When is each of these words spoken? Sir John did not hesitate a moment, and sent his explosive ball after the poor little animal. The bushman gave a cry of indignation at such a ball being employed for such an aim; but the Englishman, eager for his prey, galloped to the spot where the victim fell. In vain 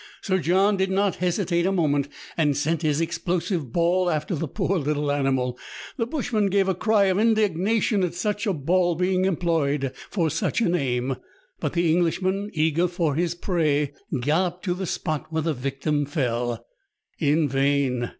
Sir 0.23 0.39
John 0.39 0.77
did 0.77 0.89
not 0.89 1.17
hesitate 1.17 1.67
a 1.67 1.71
moment, 1.71 2.07
and 2.35 2.57
sent 2.57 2.81
his 2.81 2.99
explosive 3.01 3.71
ball 3.71 4.09
after 4.09 4.33
the 4.33 4.47
poor 4.47 4.79
little 4.79 5.11
animal. 5.11 5.59
The 5.95 6.07
bushman 6.07 6.47
gave 6.47 6.67
a 6.67 6.73
cry 6.73 7.03
of 7.05 7.19
indignation 7.19 8.01
at 8.03 8.15
such 8.15 8.47
a 8.47 8.53
ball 8.53 8.95
being 8.95 9.25
employed 9.25 9.93
for 10.09 10.31
such 10.31 10.59
an 10.59 10.73
aim; 10.73 11.17
but 11.59 11.73
the 11.73 11.91
Englishman, 11.93 12.49
eager 12.55 12.87
for 12.87 13.13
his 13.13 13.35
prey, 13.35 13.93
galloped 14.21 14.65
to 14.65 14.73
the 14.73 14.87
spot 14.87 15.27
where 15.29 15.43
the 15.43 15.53
victim 15.53 16.07
fell. 16.07 16.65
In 17.19 17.47
vain 17.47 18.09